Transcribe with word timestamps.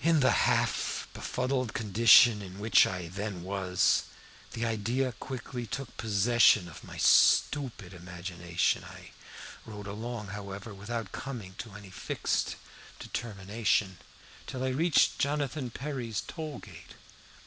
"In 0.00 0.20
the 0.20 0.30
half 0.48 1.06
befuddled 1.12 1.74
condition 1.74 2.40
in 2.40 2.60
which 2.60 2.86
I 2.86 3.08
then 3.08 3.42
was, 3.42 4.04
the 4.52 4.64
idea 4.64 5.12
quickly 5.12 5.66
took 5.66 5.94
possession 5.98 6.66
of 6.66 6.82
my 6.82 6.96
stupid 6.96 7.92
imagination. 7.92 8.84
I 8.84 9.10
rode 9.66 9.86
along, 9.86 10.28
however, 10.28 10.72
without 10.72 11.12
coming 11.12 11.56
to 11.58 11.72
any 11.74 11.90
fixed 11.90 12.56
determination, 12.98 13.98
till 14.46 14.64
I 14.64 14.70
reached 14.70 15.18
Jonathan 15.18 15.68
Perry's 15.68 16.22
toll 16.26 16.60
gate. 16.60 16.94